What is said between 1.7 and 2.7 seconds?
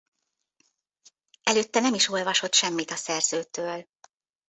nem is olvasott